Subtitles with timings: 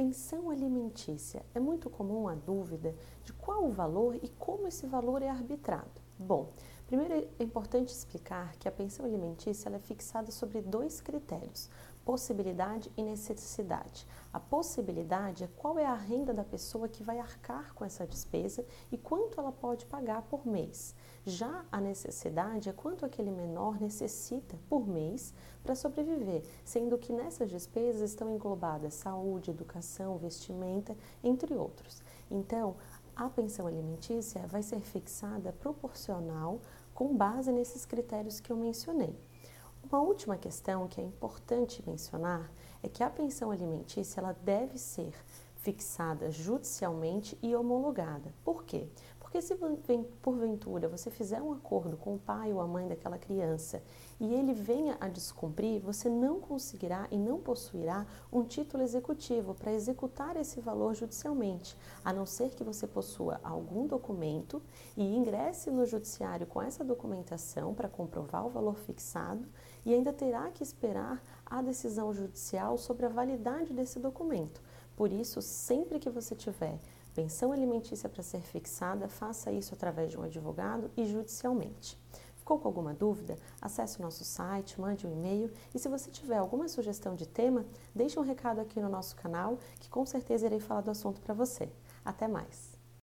[0.00, 1.44] Pensão alimentícia.
[1.54, 6.00] É muito comum a dúvida de qual o valor e como esse valor é arbitrado.
[6.18, 6.48] Bom,
[6.86, 11.68] primeiro é importante explicar que a pensão alimentícia é fixada sobre dois critérios:
[12.10, 14.04] possibilidade e necessidade.
[14.32, 18.66] A possibilidade é qual é a renda da pessoa que vai arcar com essa despesa
[18.90, 20.92] e quanto ela pode pagar por mês.
[21.24, 25.32] Já a necessidade é quanto aquele menor necessita por mês
[25.62, 32.02] para sobreviver, sendo que nessas despesas estão englobadas saúde, educação, vestimenta, entre outros.
[32.28, 32.74] Então,
[33.14, 36.60] a pensão alimentícia vai ser fixada proporcional
[36.92, 39.16] com base nesses critérios que eu mencionei.
[39.82, 42.50] Uma última questão que é importante mencionar
[42.82, 45.12] é que a pensão alimentícia ela deve ser
[45.56, 48.32] fixada judicialmente e homologada.
[48.44, 48.88] Por quê?
[49.30, 49.56] Porque se
[50.20, 53.80] porventura você fizer um acordo com o pai ou a mãe daquela criança
[54.18, 59.72] e ele venha a descumprir, você não conseguirá e não possuirá um título executivo para
[59.72, 64.60] executar esse valor judicialmente, a não ser que você possua algum documento
[64.96, 69.46] e ingresse no judiciário com essa documentação para comprovar o valor fixado
[69.86, 74.60] e ainda terá que esperar a decisão judicial sobre a validade desse documento.
[74.96, 80.18] Por isso, sempre que você tiver pensão alimentícia para ser fixada, faça isso através de
[80.18, 81.98] um advogado e judicialmente.
[82.36, 83.36] Ficou com alguma dúvida?
[83.60, 87.64] Acesse o nosso site, mande um e-mail e se você tiver alguma sugestão de tema,
[87.94, 91.34] deixe um recado aqui no nosso canal que com certeza irei falar do assunto para
[91.34, 91.70] você.
[92.04, 92.79] Até mais!